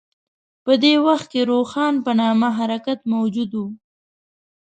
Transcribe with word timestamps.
په 0.63 0.71
دې 0.83 0.93
وخت 1.05 1.27
کې 1.31 1.41
روښان 1.51 1.93
په 2.05 2.11
نامه 2.21 2.49
حرکت 2.57 2.99
موجود 3.13 3.51
و. 3.55 3.61